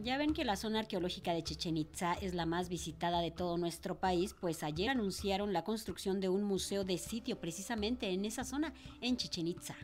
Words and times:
Ya 0.00 0.16
ven 0.16 0.32
que 0.32 0.44
la 0.44 0.54
zona 0.54 0.78
arqueológica 0.78 1.32
de 1.32 1.42
Chichen 1.42 1.76
Itza 1.76 2.12
es 2.12 2.32
la 2.32 2.46
más 2.46 2.68
visitada 2.68 3.20
de 3.20 3.32
todo 3.32 3.58
nuestro 3.58 3.98
país, 3.98 4.32
pues 4.40 4.62
ayer 4.62 4.90
anunciaron 4.90 5.52
la 5.52 5.64
construcción 5.64 6.20
de 6.20 6.28
un 6.28 6.44
museo 6.44 6.84
de 6.84 6.98
sitio 6.98 7.40
precisamente 7.40 8.10
en 8.10 8.24
esa 8.24 8.44
zona, 8.44 8.72
en 9.00 9.16
Chichen 9.16 9.48
Itza. 9.48 9.74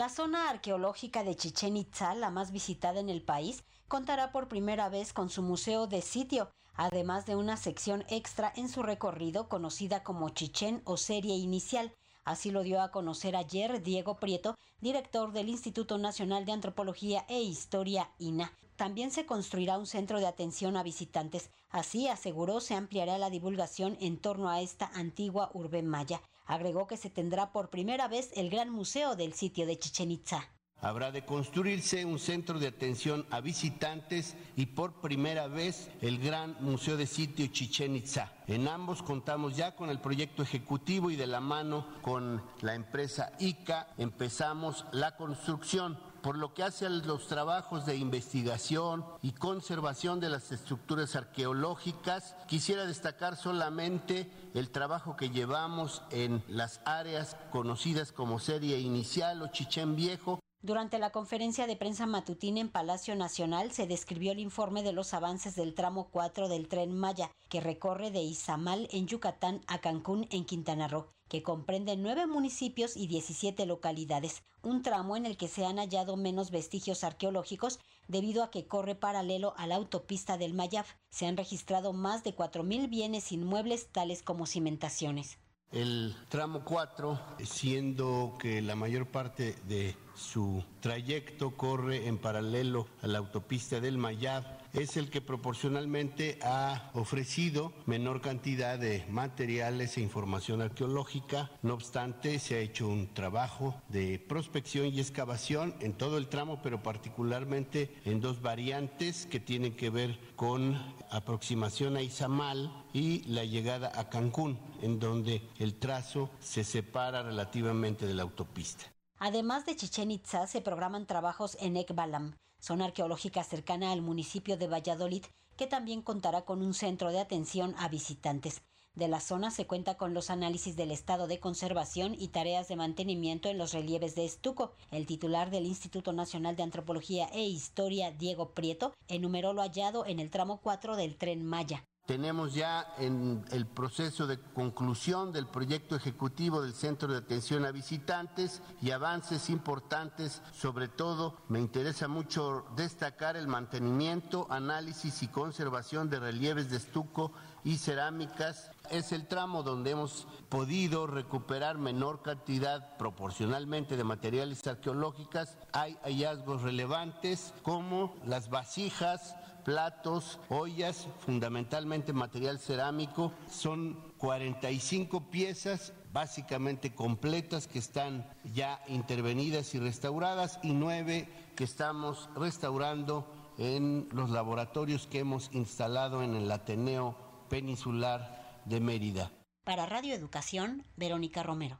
La 0.00 0.08
zona 0.08 0.48
arqueológica 0.48 1.24
de 1.24 1.36
Chichen 1.36 1.76
Itza, 1.76 2.14
la 2.14 2.30
más 2.30 2.52
visitada 2.52 3.00
en 3.00 3.10
el 3.10 3.20
país, 3.20 3.64
contará 3.86 4.32
por 4.32 4.48
primera 4.48 4.88
vez 4.88 5.12
con 5.12 5.28
su 5.28 5.42
museo 5.42 5.86
de 5.86 6.00
sitio, 6.00 6.50
además 6.74 7.26
de 7.26 7.36
una 7.36 7.58
sección 7.58 8.06
extra 8.08 8.50
en 8.56 8.70
su 8.70 8.82
recorrido 8.82 9.50
conocida 9.50 10.02
como 10.02 10.30
Chichen 10.30 10.80
o 10.86 10.96
serie 10.96 11.36
inicial. 11.36 11.92
Así 12.24 12.50
lo 12.50 12.62
dio 12.62 12.80
a 12.80 12.90
conocer 12.90 13.36
ayer 13.36 13.82
Diego 13.82 14.18
Prieto, 14.18 14.54
director 14.80 15.32
del 15.32 15.50
Instituto 15.50 15.98
Nacional 15.98 16.46
de 16.46 16.52
Antropología 16.52 17.26
e 17.28 17.42
Historia 17.42 18.10
INA. 18.18 18.54
También 18.80 19.10
se 19.10 19.26
construirá 19.26 19.76
un 19.76 19.84
centro 19.84 20.20
de 20.20 20.26
atención 20.26 20.74
a 20.78 20.82
visitantes. 20.82 21.50
Así 21.68 22.08
aseguró 22.08 22.60
se 22.60 22.74
ampliará 22.74 23.18
la 23.18 23.28
divulgación 23.28 23.98
en 24.00 24.16
torno 24.16 24.48
a 24.48 24.62
esta 24.62 24.90
antigua 24.94 25.50
urbe 25.52 25.82
maya. 25.82 26.22
Agregó 26.46 26.86
que 26.86 26.96
se 26.96 27.10
tendrá 27.10 27.52
por 27.52 27.68
primera 27.68 28.08
vez 28.08 28.30
el 28.36 28.48
gran 28.48 28.70
museo 28.70 29.16
del 29.16 29.34
sitio 29.34 29.66
de 29.66 29.78
Chichen 29.78 30.10
Itza. 30.10 30.48
Habrá 30.80 31.12
de 31.12 31.26
construirse 31.26 32.06
un 32.06 32.18
centro 32.18 32.58
de 32.58 32.68
atención 32.68 33.26
a 33.28 33.42
visitantes 33.42 34.34
y 34.56 34.64
por 34.64 35.02
primera 35.02 35.46
vez 35.46 35.90
el 36.00 36.18
Gran 36.18 36.56
Museo 36.60 36.96
de 36.96 37.06
Sitio 37.06 37.48
Chichen 37.48 37.96
Itza. 37.96 38.32
En 38.46 38.66
ambos 38.66 39.02
contamos 39.02 39.54
ya 39.54 39.76
con 39.76 39.90
el 39.90 40.00
proyecto 40.00 40.42
ejecutivo 40.42 41.10
y 41.10 41.16
de 41.16 41.26
la 41.26 41.40
mano 41.40 41.86
con 42.00 42.42
la 42.62 42.74
empresa 42.74 43.32
ICA 43.38 43.88
empezamos 43.98 44.86
la 44.92 45.16
construcción. 45.16 45.98
Por 46.22 46.36
lo 46.36 46.52
que 46.52 46.62
hace 46.62 46.84
a 46.84 46.90
los 46.90 47.28
trabajos 47.28 47.86
de 47.86 47.96
investigación 47.96 49.06
y 49.22 49.32
conservación 49.32 50.20
de 50.20 50.28
las 50.28 50.52
estructuras 50.52 51.16
arqueológicas, 51.16 52.36
quisiera 52.46 52.84
destacar 52.84 53.36
solamente 53.36 54.30
el 54.52 54.70
trabajo 54.70 55.16
que 55.16 55.30
llevamos 55.30 56.02
en 56.10 56.44
las 56.46 56.82
áreas 56.84 57.36
conocidas 57.50 58.12
como 58.12 58.38
serie 58.38 58.80
inicial 58.80 59.40
o 59.40 59.48
Chichen 59.48 59.96
Viejo, 59.96 60.40
durante 60.62 60.98
la 60.98 61.10
conferencia 61.10 61.66
de 61.66 61.76
prensa 61.76 62.04
matutina 62.04 62.60
en 62.60 62.68
Palacio 62.68 63.16
Nacional 63.16 63.72
se 63.72 63.86
describió 63.86 64.32
el 64.32 64.40
informe 64.40 64.82
de 64.82 64.92
los 64.92 65.14
avances 65.14 65.56
del 65.56 65.74
tramo 65.74 66.08
4 66.10 66.48
del 66.48 66.68
tren 66.68 66.94
Maya, 66.94 67.30
que 67.48 67.60
recorre 67.60 68.10
de 68.10 68.20
Izamal 68.20 68.86
en 68.90 69.06
Yucatán 69.06 69.62
a 69.66 69.80
Cancún 69.80 70.26
en 70.30 70.44
Quintana 70.44 70.86
Roo, 70.86 71.08
que 71.28 71.42
comprende 71.42 71.96
nueve 71.96 72.26
municipios 72.26 72.96
y 72.96 73.06
17 73.06 73.64
localidades, 73.64 74.42
un 74.62 74.82
tramo 74.82 75.16
en 75.16 75.24
el 75.24 75.38
que 75.38 75.48
se 75.48 75.64
han 75.64 75.78
hallado 75.78 76.16
menos 76.16 76.50
vestigios 76.50 77.04
arqueológicos 77.04 77.78
debido 78.08 78.42
a 78.42 78.50
que 78.50 78.66
corre 78.66 78.94
paralelo 78.94 79.54
a 79.56 79.66
la 79.66 79.76
autopista 79.76 80.36
del 80.36 80.52
Mayaf. 80.52 80.94
Se 81.08 81.26
han 81.26 81.36
registrado 81.36 81.92
más 81.92 82.22
de 82.22 82.36
4.000 82.36 82.90
bienes 82.90 83.32
inmuebles 83.32 83.88
tales 83.92 84.22
como 84.22 84.44
cimentaciones. 84.44 85.38
El 85.72 86.16
tramo 86.28 86.64
4, 86.64 87.36
siendo 87.44 88.36
que 88.40 88.60
la 88.60 88.74
mayor 88.74 89.06
parte 89.06 89.54
de 89.68 89.94
su 90.20 90.62
trayecto 90.80 91.56
corre 91.56 92.06
en 92.06 92.18
paralelo 92.18 92.86
a 93.02 93.06
la 93.06 93.18
autopista 93.18 93.80
del 93.80 93.98
Mayab, 93.98 94.60
es 94.72 94.96
el 94.96 95.10
que 95.10 95.20
proporcionalmente 95.20 96.38
ha 96.42 96.90
ofrecido 96.94 97.72
menor 97.86 98.20
cantidad 98.20 98.78
de 98.78 99.04
materiales 99.08 99.96
e 99.96 100.02
información 100.02 100.62
arqueológica. 100.62 101.50
No 101.62 101.74
obstante, 101.74 102.38
se 102.38 102.56
ha 102.56 102.60
hecho 102.60 102.86
un 102.86 103.12
trabajo 103.12 103.74
de 103.88 104.18
prospección 104.18 104.86
y 104.86 105.00
excavación 105.00 105.74
en 105.80 105.94
todo 105.94 106.18
el 106.18 106.28
tramo, 106.28 106.60
pero 106.62 106.82
particularmente 106.82 107.96
en 108.04 108.20
dos 108.20 108.42
variantes 108.42 109.26
que 109.26 109.40
tienen 109.40 109.74
que 109.74 109.90
ver 109.90 110.20
con 110.36 110.76
aproximación 111.10 111.96
a 111.96 112.02
Izamal 112.02 112.84
y 112.92 113.24
la 113.24 113.44
llegada 113.44 113.90
a 113.98 114.08
Cancún, 114.08 114.58
en 114.82 115.00
donde 115.00 115.42
el 115.58 115.74
trazo 115.74 116.30
se 116.38 116.62
separa 116.62 117.22
relativamente 117.22 118.06
de 118.06 118.14
la 118.14 118.22
autopista. 118.22 118.86
Además 119.22 119.66
de 119.66 119.76
Chichen 119.76 120.10
Itza, 120.10 120.46
se 120.46 120.62
programan 120.62 121.04
trabajos 121.04 121.58
en 121.60 121.76
Ekbalam, 121.76 122.36
zona 122.58 122.86
arqueológica 122.86 123.44
cercana 123.44 123.92
al 123.92 124.00
municipio 124.00 124.56
de 124.56 124.66
Valladolid, 124.66 125.26
que 125.58 125.66
también 125.66 126.00
contará 126.00 126.46
con 126.46 126.62
un 126.62 126.72
centro 126.72 127.10
de 127.10 127.20
atención 127.20 127.74
a 127.76 127.88
visitantes. 127.88 128.62
De 128.94 129.08
la 129.08 129.20
zona 129.20 129.50
se 129.50 129.66
cuenta 129.66 129.98
con 129.98 130.14
los 130.14 130.30
análisis 130.30 130.74
del 130.74 130.90
estado 130.90 131.26
de 131.26 131.38
conservación 131.38 132.14
y 132.18 132.28
tareas 132.28 132.68
de 132.68 132.76
mantenimiento 132.76 133.50
en 133.50 133.58
los 133.58 133.74
relieves 133.74 134.14
de 134.14 134.24
estuco. 134.24 134.72
El 134.90 135.04
titular 135.04 135.50
del 135.50 135.66
Instituto 135.66 136.14
Nacional 136.14 136.56
de 136.56 136.62
Antropología 136.62 137.26
e 137.26 137.42
Historia, 137.42 138.12
Diego 138.12 138.54
Prieto, 138.54 138.94
enumeró 139.06 139.52
lo 139.52 139.60
hallado 139.60 140.06
en 140.06 140.18
el 140.18 140.30
tramo 140.30 140.62
4 140.62 140.96
del 140.96 141.18
tren 141.18 141.44
Maya. 141.44 141.84
Tenemos 142.10 142.54
ya 142.54 142.92
en 142.98 143.44
el 143.52 143.68
proceso 143.68 144.26
de 144.26 144.40
conclusión 144.40 145.30
del 145.30 145.46
proyecto 145.46 145.94
ejecutivo 145.94 146.60
del 146.60 146.74
Centro 146.74 147.12
de 147.12 147.18
Atención 147.18 147.64
a 147.64 147.70
Visitantes 147.70 148.62
y 148.82 148.90
avances 148.90 149.48
importantes, 149.48 150.42
sobre 150.52 150.88
todo 150.88 151.36
me 151.46 151.60
interesa 151.60 152.08
mucho 152.08 152.66
destacar 152.74 153.36
el 153.36 153.46
mantenimiento, 153.46 154.48
análisis 154.50 155.22
y 155.22 155.28
conservación 155.28 156.10
de 156.10 156.18
relieves 156.18 156.68
de 156.68 156.78
estuco 156.78 157.30
y 157.62 157.76
cerámicas. 157.76 158.72
Es 158.90 159.12
el 159.12 159.28
tramo 159.28 159.62
donde 159.62 159.92
hemos 159.92 160.26
podido 160.48 161.06
recuperar 161.06 161.78
menor 161.78 162.22
cantidad 162.22 162.96
proporcionalmente 162.96 163.96
de 163.96 164.02
materiales 164.02 164.66
arqueológicas. 164.66 165.58
Hay 165.72 165.96
hallazgos 166.02 166.62
relevantes 166.62 167.54
como 167.62 168.16
las 168.26 168.50
vasijas, 168.50 169.36
platos, 169.70 170.40
ollas, 170.48 171.06
fundamentalmente 171.24 172.12
material 172.12 172.58
cerámico. 172.58 173.32
Son 173.48 173.96
45 174.18 175.30
piezas 175.30 175.92
básicamente 176.12 176.92
completas 176.92 177.68
que 177.68 177.78
están 177.78 178.28
ya 178.52 178.82
intervenidas 178.88 179.72
y 179.76 179.78
restauradas 179.78 180.58
y 180.64 180.72
nueve 180.72 181.28
que 181.54 181.62
estamos 181.62 182.28
restaurando 182.34 183.32
en 183.58 184.08
los 184.10 184.30
laboratorios 184.30 185.06
que 185.06 185.20
hemos 185.20 185.50
instalado 185.52 186.24
en 186.24 186.34
el 186.34 186.50
Ateneo 186.50 187.16
Peninsular 187.48 188.62
de 188.64 188.80
Mérida. 188.80 189.30
Para 189.62 189.86
Radio 189.86 190.16
Educación, 190.16 190.82
Verónica 190.96 191.44
Romero. 191.44 191.78